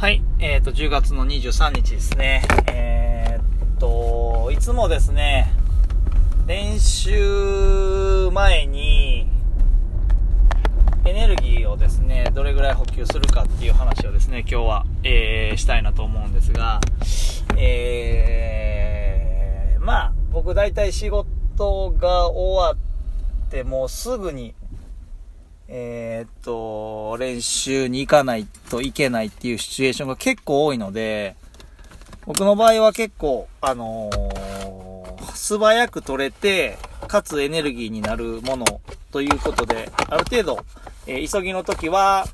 [0.00, 2.42] はい、えっ、と、10月の23日ですね。
[2.72, 3.42] えー
[3.76, 5.52] っと、いつもですね、
[6.46, 9.28] 練習前に、
[11.04, 16.80] エネルギーをですね、どれぐらい補給するかっていう話をですね、今日は、えー、したいなと思うんですが、
[17.58, 22.76] えー、まあ、僕大体仕事が終わっ
[23.50, 24.54] てもうすぐに、
[25.72, 31.36] えーっと、練習に行かないといけないっていうシチュエーションが結構多いので、
[32.26, 34.90] 僕の場合は結構、あのー
[35.34, 38.80] 素早く取れて、かつエネルギーになるもの
[39.12, 40.64] ということで、ある程度、
[41.06, 42.26] えー急ぎの時は、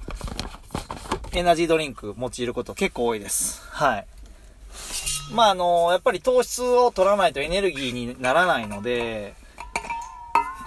[1.33, 3.63] エナジードリンク用いること結構多いです。
[3.71, 4.07] はい。
[5.33, 9.35] まあ、あのーやっぱり糖質を取らないとエネルギーにならないので、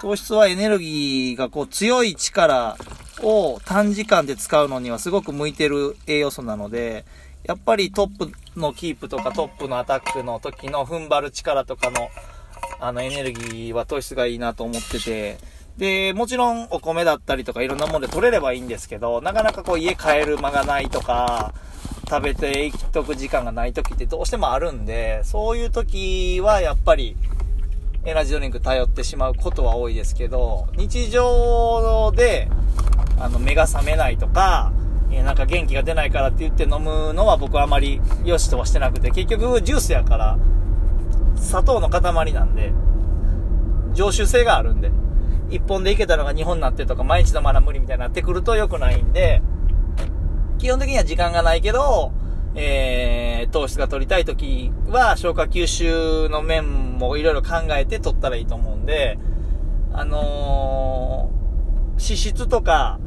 [0.00, 2.76] 糖質はエネルギーがこう強い力
[3.22, 7.04] を短時間で使うのにはすごく向いてる栄養素なので、
[7.44, 12.08] やっぱりトップのキープとかトップのアタックの時の踏ん張る力とかの
[12.80, 15.38] あのエネルギーは糖質がいいなと思ってて、
[15.76, 21.52] で、もちろんお米だったりとかいろんなもので取れればいいんですけど、なかなかこう家帰る間がないとか、
[22.08, 27.16] 食べていとく時間がない時ってどうしてもあるんで、そういう時はやっぱり
[28.02, 32.48] エナジードリンク頼ってしまうことは多いですけど、日常で、
[33.18, 34.72] あの、目が覚めないとか、
[35.12, 40.38] えなんか元気が出ないからって言って飲むのは僕はあまり良しとはしてなくて、結局ジュースやから、
[41.36, 42.72] 砂糖の塊なんで、
[43.92, 44.90] 常習性があるんで、
[45.50, 49.42] 1本でいけたのが2本になってとか、毎日飲まな無理みたいになってくると良くないんで、
[50.56, 52.12] 基本的には時間がないけど、
[52.54, 59.18] えー、糖質が取りたい時は消化吸収の面もいろいろ考えて取ったらいいと思うんで、
[59.92, 61.40] あのー
[62.00, 62.98] 脂質とか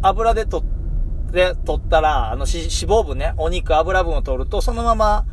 [0.00, 5.26] 油で取って、取ったら、あの脂肪分ね、お肉油分を取ると、そのまま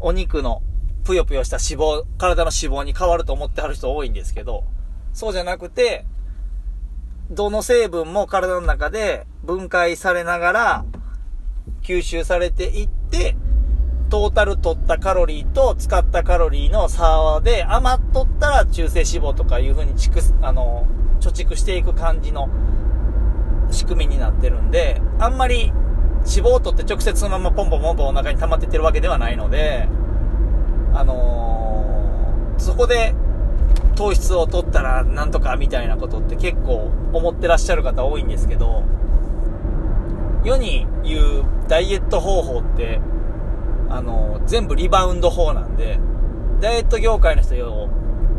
[0.00, 0.62] お肉の
[1.04, 4.64] ぷよぷよした脂肪、体の脂肪に変わると思ってはる人多いんですけど、
[5.12, 6.04] そうじゃなくて、
[7.30, 10.84] どの成分も体の中で分解されながら
[11.82, 13.36] 吸収されていって、
[14.08, 20.86] トータル取ったカロリーと使ったカロリーの差で余っとったら中性脂肪とかいう風に蓄、あの、
[21.20, 22.48] 貯蓄していく感じの
[23.70, 25.72] 仕組みになってるんで、あんまり
[26.24, 29.88] 脂肪を取って直接そのままポンポンポンポンお腹に溜まってってるわけではないので、
[30.94, 31.56] あのー
[32.58, 33.14] そこで
[33.96, 38.82] 糖質を取ったらなんとかみたいなことって結構思ってらっしゃる方多いんですけど、
[40.46, 43.00] 世に言うダイエット方法って、
[43.88, 45.98] あの、全部リバウンド法なんで、
[46.60, 47.88] ダイエット業界の人を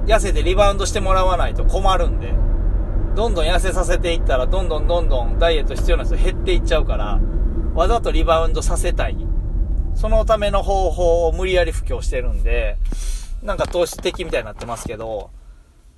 [0.05, 2.33] 痩せてリバウンドしてもらわないと困るんで、
[3.15, 7.19] どんどん痩せさせていったら、どんどんどんどんダイエット必要な人減っていっちゃうから、
[7.75, 9.17] わざとリバウンドさせたい。
[9.93, 12.77] そのための方法を無理やり布教してるんで、
[13.43, 15.29] なんか糖質的みたいになってますけど、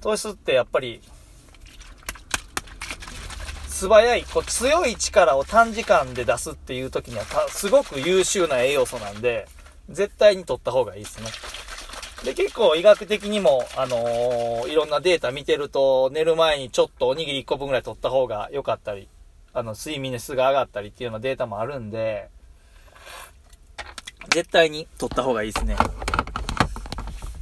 [0.01, 1.01] 糖質ってやっぱり、
[3.79, 9.47] 素早い、こう強い力を短時間で出すっていう時には、すごく優秀な栄養素なんで、
[9.87, 11.27] 絶対に取った方がいいですね。
[12.25, 19.07] で、結構医学的にも、あのーいろんなデータ見てると、寝る前にちょっとおにぎり1個分ぐらい取った方が良かったり、
[19.53, 22.27] あの、睡眠の質が上がったりっていうようなデータもあるんで、
[24.27, 25.77] 絶対に取った方がいいですね。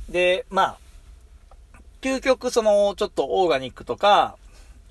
[0.08, 0.78] で、まあ、
[2.02, 4.38] 究極その、ちょっとオーガニックとか、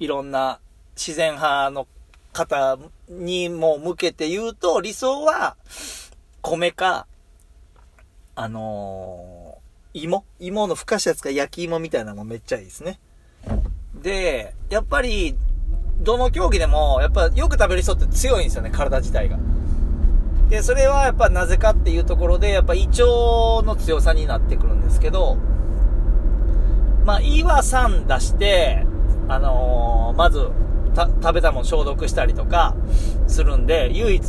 [0.01, 0.59] いろんな
[0.97, 1.87] 自然派の
[2.33, 5.57] 方にも向けて言うと、理想は、
[6.43, 7.07] 米か、
[8.35, 10.25] あのー芋？
[10.41, 12.99] 芋のふかしたやつか焼き芋みたいなのめっちゃいいですね。
[14.03, 15.37] で、やっぱり、
[16.01, 19.39] どの競技でも、やっぱよく食べる人って強いんですよね、体自体が。
[20.51, 23.05] で、それはやっぱなぜかっていうところで、やっぱ胃腸
[23.63, 25.37] の強さになってくるんですけど、
[27.05, 28.85] まあ、胃は酸出して、
[29.29, 30.51] あのーまず、
[31.05, 32.75] 食べたもの消毒したりとか
[33.27, 34.23] するんで、唯一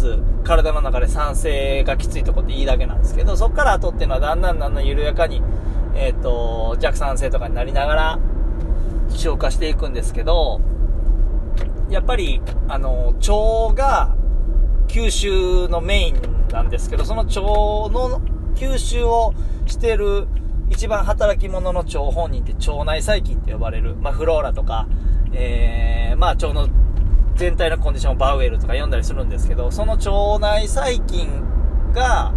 [0.44, 5.41] 体の中で酸性がきついとこっていいだけなんですけど、そっから後っていうのはだんだんだんだん緩やかに、
[5.96, 8.19] えっ、と、弱酸性とかになりながら
[9.09, 10.61] 消化していくんですけど、
[11.90, 14.16] やっぱり、あの、腸が
[14.87, 18.22] 吸収のメインなんですけど、その腸の
[18.55, 19.34] 吸収を
[19.66, 20.28] してる
[20.70, 24.87] 一番働き者の腸本人って腸内細菌って呼ばれる、まあ、フローラとか、
[25.39, 26.67] えー、まあ、腸の
[27.35, 31.43] 全体のコンディションをバウエルとか読んだりするんですけど、その腸内細菌
[31.93, 32.34] が、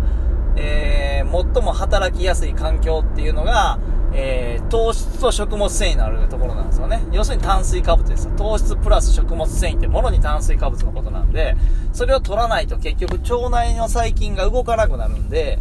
[0.57, 3.79] えー、最も働きやすい環境っていうのが、
[4.13, 7.01] えー、糖質と食物繊維のあるところなんですよね。
[7.13, 11.57] 要するに炭水化物です糖質プラス食物繊維ってもろに炭水化物のことなんで、
[11.93, 15.59] それを取らないと結局腸内の細菌が動かなくなるんで、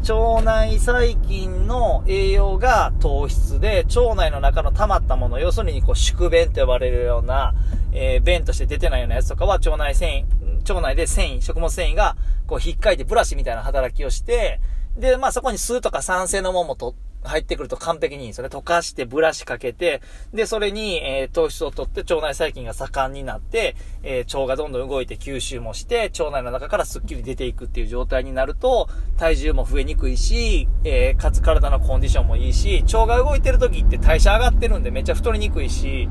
[0.00, 7.54] 腸内細菌の栄養が糖質で、腸内の中の溜まったもの、要するにこう宿便と呼ばれるような、
[7.92, 12.16] えー、便として出てないようなやつとかは腸内繊維、腸内で繊維、食物繊維が
[12.46, 14.60] こう引っかいてブラシみたいな働きをして、
[14.96, 20.00] で、まあそこに酢とか酸性のものもと入ってくると完璧にそれ溶かしてブラシかけて、
[20.32, 28.88] で、それに、えー、糖質を取って腸内細菌が盛んになって、えー、腸がどんどん動いて吸収もして、腸内の中からスッキリ出ていくっていう状態になると、
[29.18, 36.08] 体重も増えにくいし、えー、かつ体のコンディションもいいし、腸が動いてる時って代謝上がってるんでめっちゃ太りにくいし、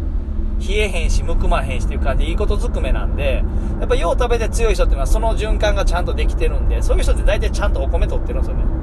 [0.60, 3.44] 冷えへんし、むくまへんしっていう感じでいいことずくめなんで、
[3.80, 8.79] やっぱよう食べて強い人っていうのはその循環がちゃんとできてるんで、そういう人って大体ちゃんとお米取ってるんですよね。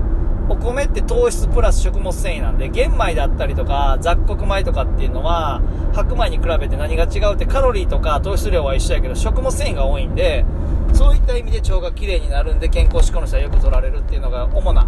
[0.49, 5.61] お米って糖質プラス食物繊維なんで、玄米だったりとか雑穀米とかっていうのは、
[5.93, 10.45] 白米に比べて何が違うってカロリーとか糖質量は一緒やけど食物繊維が多いんで、
[10.93, 14.87] そういった意味で腸がきれいになるんで健康志向の人はよく取られるっていうのが主な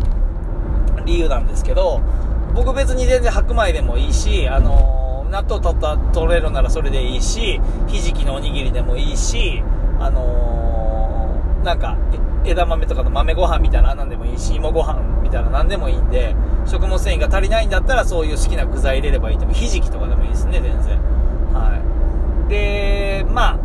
[1.05, 2.01] 理由なんですけど、
[2.55, 9.63] 僕別に全然白米でもいいし、あのー、納豆取った取れるならそれでいいし、ひじきのおにぎりでもいいし、
[9.99, 10.78] あのー、
[11.65, 11.97] なんか、
[12.45, 16.35] 枝豆とかの豆ご飯みたいな何でもいいし、芋ご飯みたいな何でもいいんで、
[16.67, 19.53] 食物繊維が足りないんだったらそういう好きな具材入れればいいと思。
[19.53, 20.99] ひじきとかでもいいですね、全然。
[21.53, 21.77] は
[22.47, 22.49] い。
[22.49, 23.59] で、まあ、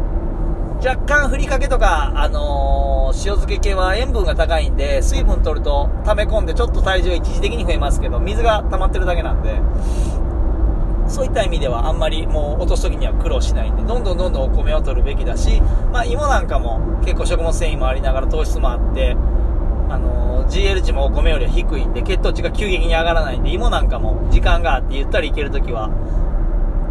[0.86, 9.62] 若干ふりかけとか、あのー、塩漬け系は塩分が高いんで、水分取ると溜め込んでちょっと体重一時的に増えますけど、水が溜まってるだけなんで、
[11.14, 15.62] そういった意味ではあんまりもう落とす時には苦労しないんで、どんどんどんどんお米を取るべきだし、
[15.92, 19.16] まあ芋なんかも結構食物繊維もありながら糖質もあって、
[19.90, 25.92] あのー、GL 値もお米よりは低いんで、血糖値が急激に上がらないんで、芋なんかも時間があってゆったりいけるときは、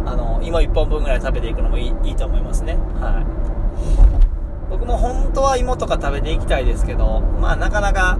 [0.05, 2.77] あのー、芋1本分ぐらい食べていくのもいいいいと思いますね。
[3.01, 3.25] はい。
[4.69, 8.17] 僕も本当は芋とか食べていきたいですけど、まあなかなか、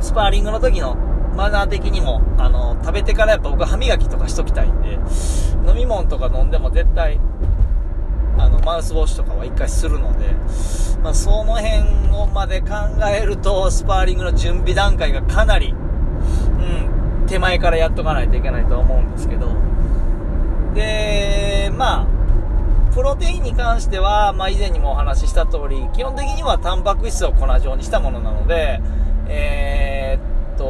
[0.00, 0.96] スパーリングの時の
[1.36, 4.98] マナー的にも、あの、食べてからやっぱ僕歯磨きとかしときたいんで、
[5.66, 7.20] 飲み物とか飲んでも絶対、
[8.38, 10.34] あの、マウスウォッシュとかは一回するので、
[11.02, 12.68] まあ、その辺をまで考
[13.10, 19.48] えると、スパーリングの準備段階がかなり、うん、手前からやっとかないといけないとは思うんですけど、
[20.74, 22.06] で、まあ、
[22.92, 28.80] プロテインに関しては、まあ、以前にもお話しした通り、基本的にはタンパク質を粉状にしたものなので、
[29.28, 30.64] えー、と、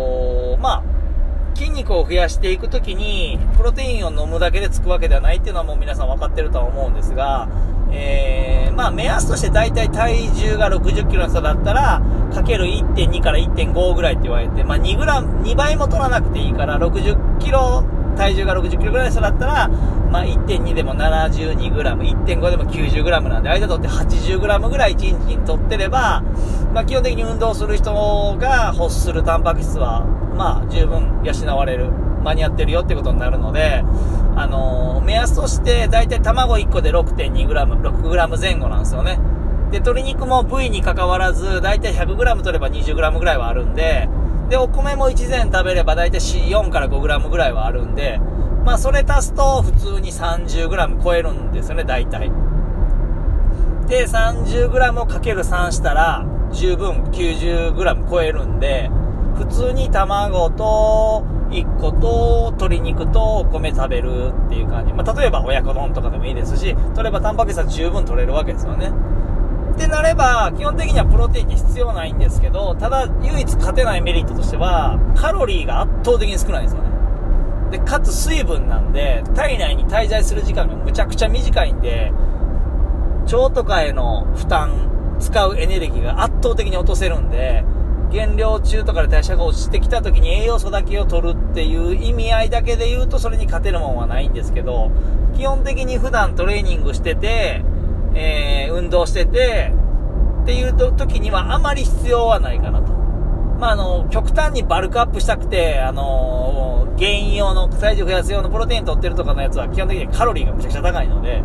[0.60, 7.48] まあ、筋肉を増やしていくときに、プロテインを飲むだけでつくわけではないっていうのはもう皆さん分かってるとは思うんですが、
[7.92, 12.02] えー、まあ目安として大体体重が60キロの人だったら、
[12.32, 17.84] かける1.2から1.5ぐらいって言われて、まあ2グラム、2倍も取らなくていいから、60キロ、
[18.20, 26.22] 体重が60キロぐらいの人だったら、まあ1.2でも72グラム、1.5でも90グラムなんで、間取って80グラムぐらい1日に取ってれば、
[26.74, 30.04] まあ基本的に運動する人が欲するタンパク質は、
[30.36, 31.90] まあ十分養われる。
[32.20, 33.82] 間に合ってるよってことになるので、
[34.36, 39.18] あのー、目安として大体卵1個で 6.2g、6g 前後なんですよね。
[39.70, 44.08] で、鶏肉も部位に関わらず、大体 100g 取れば 20g ぐらいはあるんで、
[44.50, 48.18] で、お米も1膳食べれば大体4から 5g ぐらいはあるんで、
[48.64, 52.32] まあそれ足すと普通に 30g 超えるんですよね、大体。
[53.86, 58.90] で、30g をかける3したら、十分 90g 超えるんで、
[59.36, 64.92] 普通に卵と、1個と鶏肉とお米食べるっていう感じ。
[64.92, 68.92] まあ、例えば親子丼とかでもいいですし、取ればタンパク質は十分取れるわけですよね。
[69.80, 76.90] ってなれば、基本的にはプロテインって必要ないんですけど、ただ唯一勝てないメリットとしては、カロリーが圧倒的に少ないんですよね。
[77.70, 82.12] で、かつ水分なんで、体内に滞在する時間がむちゃくちゃ短いんで、
[83.32, 87.64] 腸とかへの負担、使うエネルギーが圧倒的に落とせるんで、
[88.10, 94.90] 減量中とかで代謝が落ちてきた時に栄養素だけを取るっていう意味合いだけで言うとそれに勝てるもんはないんですけど、
[95.36, 97.62] 基本的に普段トレーニングしてて、
[98.14, 99.72] えー、運動してて、
[100.42, 102.92] っていう時にはあまり必要はないかなと。
[103.60, 111.42] まあ、あの、極端にバルクアップしたくて、あのー、原因用の、体重増やす用のプロテイン取ってるとかのやつは基本的にカロリーがめちゃくちゃ高いので、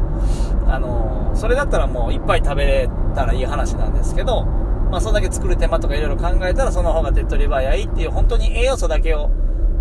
[0.67, 9.29] あのー、それだったらもういっぱい食べれたらいい話なんですけど、まあ、そんだけ作る手間とかいろいろ考えたらその方が手っ取り早いっていう本当に栄養素だけを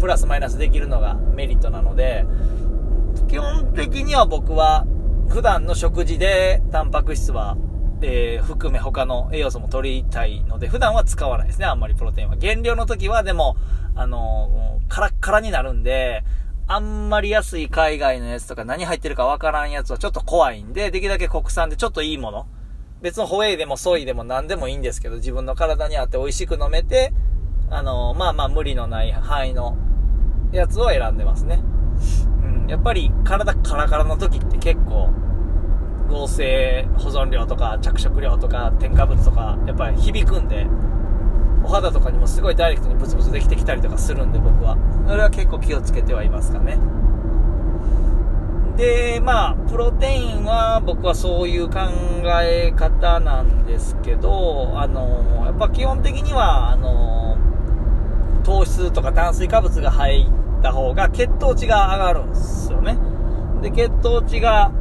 [0.01, 2.27] プラスマイナスできるのがメリットなので、
[3.29, 4.87] 基本的には僕は
[5.29, 7.57] 普段の食事でタンパク質は
[8.07, 12.37] えー、含め他の栄養素も取りたいので、普段は使わないですね、あんまりプロテインは。
[12.37, 13.57] 減量の時はでも、
[13.95, 16.23] あのー、カラッカラになるんで、
[16.67, 22.47] あんまり安い海外のやつとか何入ってるかわからんやつはちょっと怖いんで、できるだけ国産でちょっといいもの。
[23.01, 27.13] 別のホエイでもソイでも何でもいいんですけど、自分の体に合って美味しく飲めて、
[27.71, 29.77] あのー、まあまあ無理のない範囲の
[30.53, 31.63] やつを選んでますね。
[32.43, 35.11] うん、やっぱり体カラカラの時って結構、
[36.09, 40.67] 合成保存料とか着色料とか添加物とかやっぱり響くんで
[41.65, 46.79] お肌とかにもすごいダイレクトにブツブツできてきたりとかするんで僕はそれは結構気をつけてはいますかね。
[48.77, 51.79] でまあプロテインは僕はそういう考
[52.43, 57.39] え方なんですけどあのやっぱ基本的にはあの
[58.43, 62.99] 糖質とか炭水化物が入ってた方が血糖値が上がるんですよね。
[63.63, 64.73] で血糖値が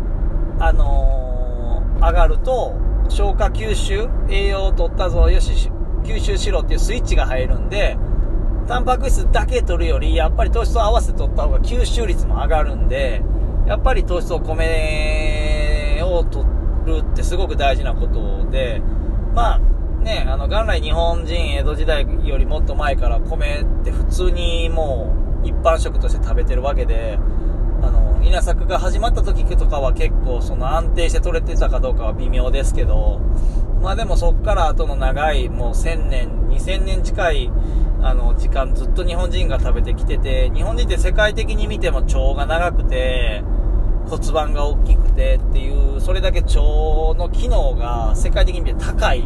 [0.59, 2.75] あのー、上がると、
[3.09, 5.69] 消化吸収、栄養を取ったぞ、よし、
[6.03, 7.97] 吸収しろっていうスイッチが入るんで、
[8.67, 13.21] タンパク質だけ取るより、やっぱり糖質を合わせて取った方が吸収率も上がるんで、
[13.67, 16.45] やっぱり糖質を米を取
[16.85, 18.81] るってすごく大事なことで、
[19.33, 19.59] まあ
[20.03, 27.19] ね、あの、元来日本人、江戸時代よりもっと前から米って普通にもう一般食として食べてるわけで、
[27.81, 33.19] あの、稲作が始まった時とかは結構その安定して取れてたかどうかは微妙ですけど、
[33.81, 37.51] まあでもそっから後の長いもう1000年、2000年近い
[38.01, 43.43] あの時間ずっと日本人が食べてきてて、日本人って世界的に見ても腸が長くて、
[44.09, 46.59] 骨盤が大きくてっていう、それだけ腸
[47.17, 49.23] の機能が世界的に見て高い、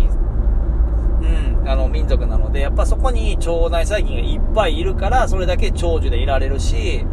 [1.61, 7.05] うん、あの民族なので、やっぱそこに腸内細菌がいっぱいいるから、それだけ長寿でいられるし、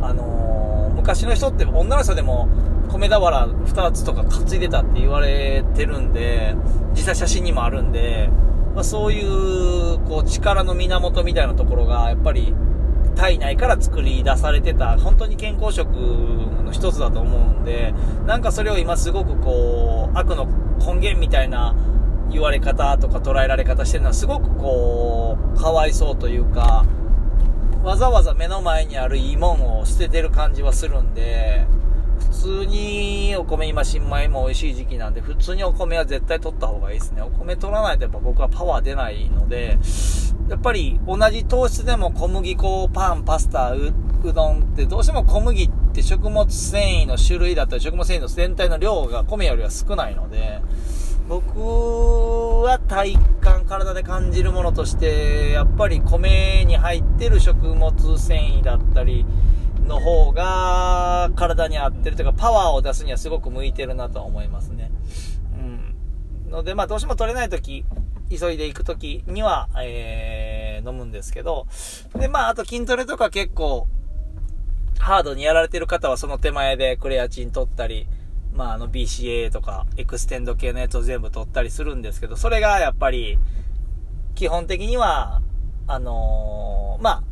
[0.00, 2.48] あの昔の人って女の人でも
[2.88, 6.54] 米俵2つとか担いでたって言われてるんで、
[6.92, 8.30] 実際写真にもあるんで、
[8.74, 12.54] まあ、そういうこう力の源みたいなところがやっぱり
[13.16, 17.92] 体内から作り出されてた本当に健康食の一つだと思うんで
[18.26, 20.46] なんかそれを今すごくこう悪の
[20.78, 21.74] 根源みたいな
[22.30, 26.84] 言われ方とか捉えられ方してるのはすごくこうかわいそうというか
[27.82, 31.66] わざわざ目の前にあるいいもんを捨ててる感じはするんで、
[32.18, 37.22] 普通にお米今新米も美味しい時期なんで、普通にお米は絶対取った方がいいですね。
[37.22, 39.78] お米取らないとやっぱ僕はパワー出ないので、
[40.48, 43.94] やっぱり同じ糖質でも小麦粉、パン、パスタ、う
[44.24, 50.60] どんってどうしても小麦って食物繊維の種類だったり食物繊維の全体の量が米よりは少ないので、
[51.28, 59.26] 僕は体感、体で感じるものとして、やっぱり米に入ってる食物繊維だったり
[59.86, 64.90] の方が体に合ってるというか、パワーを出すにはすごく向いてるなとは思いますね。
[66.46, 66.50] うん。
[66.50, 67.84] ので、まあどうしても取れないとき、
[68.30, 71.66] 急いで行くときには、えー、飲むんですけど、
[72.18, 73.86] で、まああと筋トレとか結構、
[74.98, 78.06] ハードにやられてる方はその手前でクレアチン取ったり、
[78.58, 83.38] まあ、あの BCAA とかエクステンド系のやつを全部取ったりするんですけど、それがやっぱり、
[84.34, 85.40] 基本的には、
[85.86, 87.22] あのー、まあ、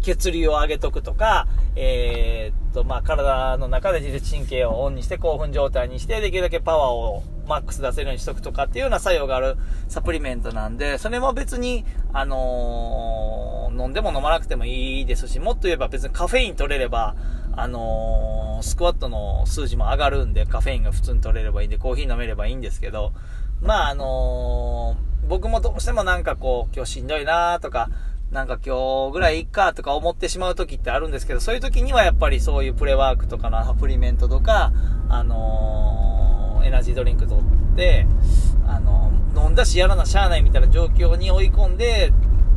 [0.00, 1.46] 血流を上げとくとか、
[1.76, 9.58] えー、っと、まあ、体の中で自律神経をオンにして興奮状態にして、できるだけパワーをマックス出せるようにしとくとかっていうような作用がある
[9.88, 11.84] サプリメントなんで、それも別に、
[12.14, 17.16] あのー、飲んでも飲まなくてもいいですし、もっと言えば別にカフェイン取れれば、
[17.54, 18.31] あの
[18.62, 23.12] スクワットの数字も上がるんで、カフェインが普通に取れればいいんで、コーヒー飲めればいいんですけど、
[23.60, 27.90] まあ、あのー、僕もどうしてもなんかこう、今日しんどいなとか、
[28.30, 34.72] なんか今日ぐらいいっかとか思ってしまう時ってあるんですけど、そういう時にはやっぱりそういうプレワークとかのサプリメントとか、
[35.08, 38.06] あのー、エナジードリンク取って、
[38.66, 42.12] あのー、飲んだしやらなしゃあないみたいな状況に追い込んで、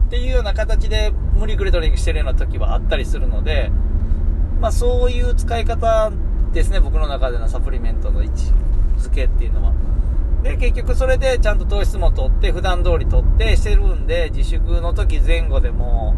[0.05, 3.71] っていうような形で無理くりトレーニングしてるような時はあったりするので、
[4.59, 6.11] まあ、そういう使い方
[6.53, 8.51] ですね、僕の中でのサプリメントの位置
[8.97, 9.73] づけっていうのは。
[10.43, 16.15] で、結局それでちゃんと糖質も取って、普段通り取ってしてるんで、自粛の時前後でも、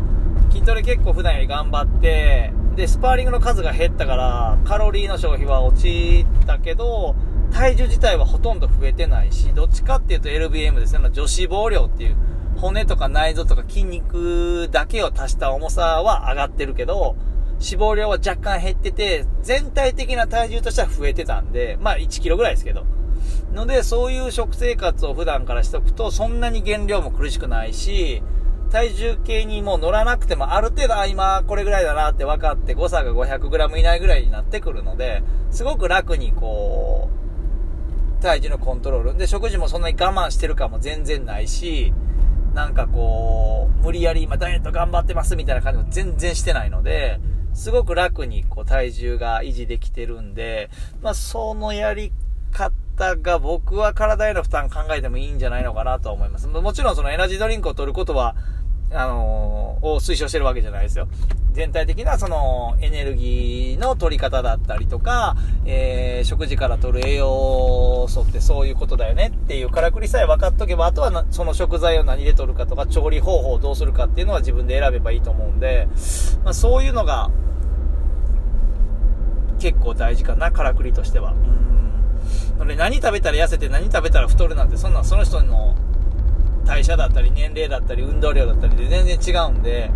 [0.52, 7.16] 筋トレ結構普段より頑張って、で、スパーリングの数が減ったから、カロリーの消費は落ちたけど、
[7.52, 12.16] 体重自体はほとんど増えてないし、どっちかっていうと LBM ですね、女子肪量っていう、
[12.58, 17.16] 骨とか内臓とか筋肉だけを足した重さは上がってるけど、
[17.60, 22.86] 脂肪量は若干減ってて、全体的な体重としては増えてたんで、まあ1キロぐらいですけど。
[23.54, 28.22] ので、そういう食生活を普段からしとくと、そんなに減量も苦しくないし、
[28.72, 37.10] 体重計にもう乗らなくても、ある程度、あ、今これぐらいだなって分かって、誤差が 500g 以内ぐらいになってくるので、すごく楽にこ
[38.20, 39.18] う体重のコントロール。
[39.18, 41.94] で、食事もそんなに我慢してる感も全然ないし、
[42.54, 47.20] なんかこう、無理やり今ダイエット頑張ってますみたいな感じも全然してないので、
[47.58, 50.70] すごく楽にこう体重が維持できてるんで、
[51.02, 52.14] まあそのやり
[52.52, 56.48] 方が僕は体への負担考えてもいいんじゃないのかなと思います。
[56.48, 58.36] もちろんそのエナジードリンクを取ることは、
[58.92, 61.08] あの、を推奨してるわけじゃないですよ。
[61.52, 75.88] 全体的なそのエネルギーの取り方だったりとか、えー、食事から取る栄養素ってそういうことだよねっていうからくりさえ分かっとけば、あとはその食材を何で取るかとか、調理方法をどうするかっていうのは自分で選べばいいと思うんで、
[76.44, 77.32] まあ、そういうのが
[79.60, 81.34] 結構大事かな、からくりとしては。
[82.60, 82.78] うん。
[82.78, 85.76] 何食べたら痩せて何食べたら太るなんて、そんなんその人の
[86.68, 89.90] 代謝だったり年齢だったり運動量だったりで全然違うんで、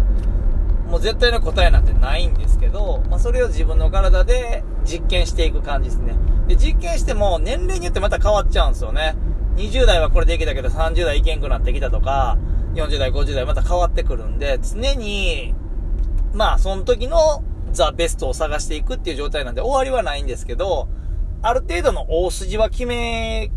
[0.88, 6.16] もう絶対の答えなんてないんですけど、まあ、それを自分の体で実験していく感じですね。
[6.48, 9.16] で、実験しても年齢によってまた変わっちゃうんですよね。
[9.58, 12.38] 20代はこれできたけど30代いけんくなってきたとか、
[12.74, 15.54] 40代、50代また変わってくるんで、常に、
[16.34, 20.88] まあ、その時のザ・ベストを探していくっていう状態なんで終わりはないんですけど、
[21.42, 23.52] ある程度の大筋は決め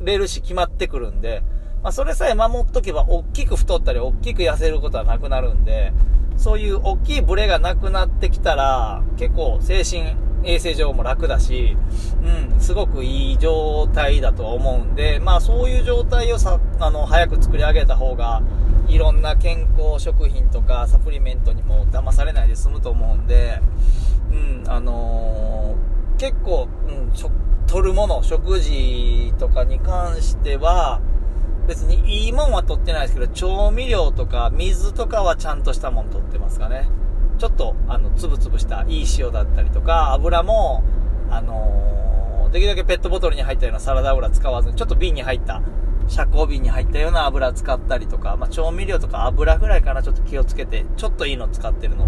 [0.00, 1.42] れるし決まってくるんで、
[1.82, 5.92] まあ、それさえ守っとけば、大きく太ったり、大きく痩せることはなくなるんで、
[6.36, 11.76] そういう大きいブレがなくなってきたら、結構精神衛生上も楽だし、
[12.22, 18.42] うん、すごくいい状態だとは思うんで、まあそういう状態をさ、あの、早く作り上げた方が、
[18.88, 23.60] いろんな健康食品とかサプリメントにも騙されないで済むと思うんで、
[24.30, 27.12] うん、あのー、結構、うん、
[27.66, 31.00] 取るもの、食事とかに関しては、
[31.66, 36.88] 別にいいもんは取ってないですけど、調味料とか水とかはちゃんとしたもん取ってますかね。
[37.38, 40.82] ちょっと、あの、つぶつぶしたいい塩だったりとか、油も、
[41.30, 45.62] あのー、できるだけペットボトルに入ったようなサラダ油使わずに、ちょっと瓶に入った、
[46.08, 52.06] 遮光瓶に入ったような油使ったりとか、まあ、調味料とか油ぐらいかな、ちょっと気をつけて、ちょっといいの使ってるの。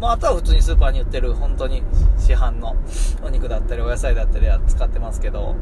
[0.00, 1.82] まあ、あとは普通にスーパーに売ってる、本当に
[2.18, 2.76] 市販の
[3.24, 5.56] お肉だったり、お野菜だったりは使ってますけど、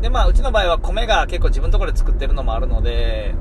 [0.00, 3.34] で、まあ、うちの場合は米が結構自分のところで作ってるのもあるので、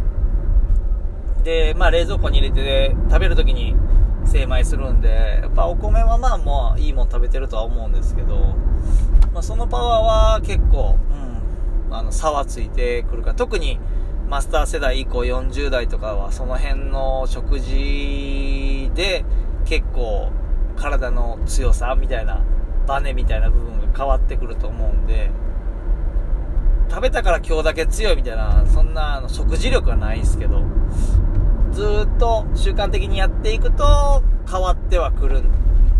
[1.44, 3.76] で、まあ、冷蔵庫に入れて食べるときに
[4.26, 8.56] 精米するんで、やっぱお米はまあ、もういいもん食べてるとは思うんですけど、
[9.34, 10.98] まあ、そのパワーは結構、
[11.88, 13.34] うん、あの、差はついてくるか。
[13.34, 13.80] 特に、
[14.34, 19.26] マスター世代以降40代とかはその辺の食事で
[19.66, 20.32] 結構
[20.76, 22.44] 体の強さみたいな
[22.88, 25.30] バネみたいな部分が変わってくると思うんで
[26.94, 30.62] 食べたから今日だけ強いみたいな、そんなあの食事力はないんですけど、
[31.72, 35.42] ずっと習慣的にやっていくと変わってはくる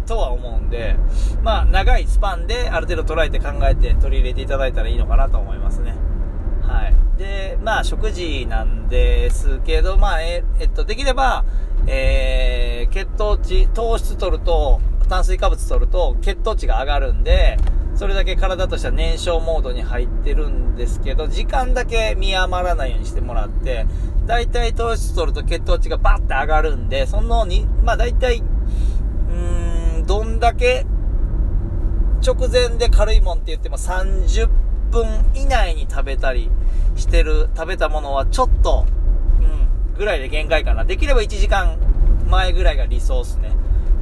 [0.06, 0.96] とは思うんで、
[1.42, 5.96] まあ長いスパンである程度捉えて考えて取り入れていただいたらいいのかなと思いますね。
[6.62, 6.94] はい。
[7.18, 11.44] で、まあ食事なんですけど、まあえ、えっと、できれば、
[11.88, 14.80] えー、血糖値、糖質取ると、
[15.10, 17.58] 炭水化物取ると血糖値が上がるんで、
[17.96, 23.86] それだけ体としては燃焼モードに入ってるんですけど、時間だけ見余らないようにしてもらって、
[24.26, 30.86] 大体糖質取ると血糖値がバッて上がるんで、そのに、まあ大体、うーん、どんだけ
[32.26, 34.50] 直前で軽いもんって言っても30
[34.90, 36.50] 分以内に食べたり
[36.96, 38.86] してる、食べたものはちょっと、
[39.40, 40.84] うん、ぐらいで限界かな。
[40.84, 41.78] できれば1時間
[42.28, 43.52] 前ぐらいが理想っすね。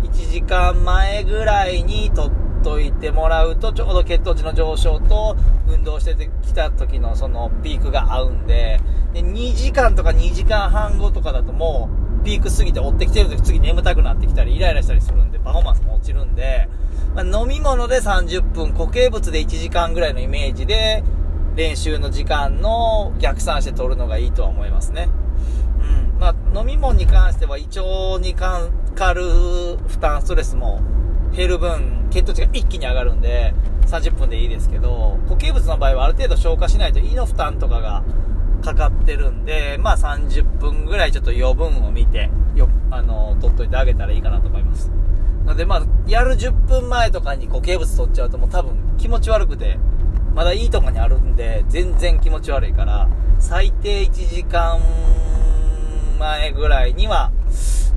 [0.03, 5.35] 1時間前ぐらいにとっといてもらうと、ちょうど血糖値の上昇と、
[5.67, 8.79] 運動してきた時のそのピークが合うんで、
[9.13, 11.89] で、2時間とか2時間半後とかだとも
[12.21, 16.69] う、ピーク過ぎて追ってきてる時次眠たくなってきたり、イライラしたりするんで、パフォーマンスも落ちるんで、
[17.15, 21.03] まあ、飲み物で30分、固形物で1時間ぐらいのイメージで、
[21.55, 25.09] 練習の時間の逆算して取るのがいいとは思いますね。
[26.13, 26.19] うん。
[26.19, 29.23] まあ、飲み物に関しては胃腸にかかる
[29.87, 30.79] 負担、ストレスも
[31.33, 33.53] 減る分、血糖値が一気に上がるんで、
[33.87, 38.03] 30分でいいですけど、固形物の場合はある程度消化しないと胃の負担とかが
[38.61, 44.91] かかってるんで、まあ30分ぐらいちょっと余分を見て、よ、あの、取っといてあげたらいいかなと思います。
[45.45, 49.79] なのでまあ、やる10分前とかに固形物取っちゃうともう多分気持ち悪くて、
[50.35, 54.79] まだいいとこにあるんで、全然気持ち悪いから、最低1時間
[56.19, 57.31] 前ぐらいには、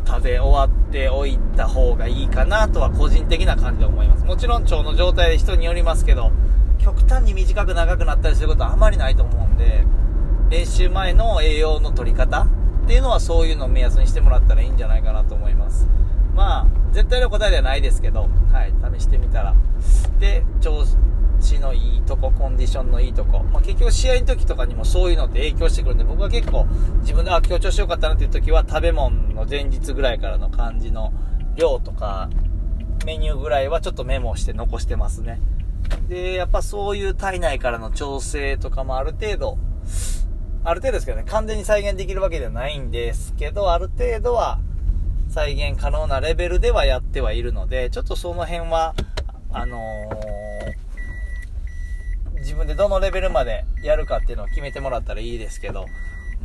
[0.06, 4.24] 食べ終わっておいた方がいいかなとは個人的な感じで思います。
[4.24, 6.30] もちろん腸の状態で人によりますけど、
[6.78, 9.84] 極端に短く長くなったりすることはあまりないと思うんで、
[10.50, 12.46] 練習前の栄養の取り方っ
[12.86, 15.86] ていうのはそういうのを目安にしてもらったらいいんじゃないかなと思います。
[16.34, 19.54] まあ、絶対の答えではないですけど、はい、試してみたら。
[20.18, 20.84] で、調
[21.44, 23.44] 地のいいとこ、コンディションのいいとこ。
[23.44, 26.66] まあ、結局試合の時とかにもそういうのって影響してくるんで、僕は結構
[27.00, 31.12] 自分で、あ、今日調子良かったなっていう時は食べ物の前日ぐらいからの感じの
[31.57, 32.28] 量とか、
[33.04, 35.40] メニューぐらいはちょっとメモして残してますね。
[36.09, 39.59] で、やっぱそういう体内からの調整とかもある程度、
[40.64, 44.59] ある程度ですけどね、完全に再現できるわけではないんですけど、ある程度は
[45.28, 48.94] 再現可能なレベルではやってはいるので、ちょっとその辺は、
[49.52, 50.43] あのー、
[52.44, 55.87] 自分でどのレベルまでやるかっていうのを決めてもらったらいいですけど、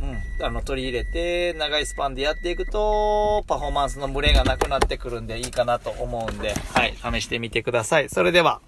[0.02, 8.08] うん、あの、取り入れて、長いスパンでやっていくと、パフォーマンスの群れがなくなってくるんでいいかなと思うんで、はい、試してみてください。
[8.08, 8.62] それでは。